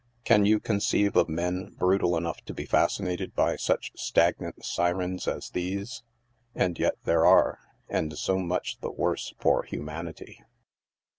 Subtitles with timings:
[0.23, 5.51] Can you conceive of men brutal enough to be fascinated by such stagnant syrens as
[5.51, 6.01] these?
[6.55, 10.41] And yet there are— and so much the worse for humanity.